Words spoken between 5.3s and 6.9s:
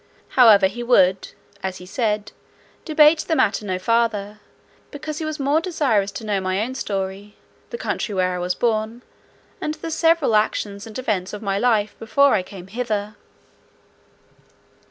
more desirous to know my own